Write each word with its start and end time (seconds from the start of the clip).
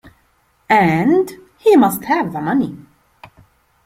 And— 0.67 1.29
he 1.63 1.75
must 1.75 2.05
have 2.05 2.33
the 2.33 2.41
money. 2.41 2.75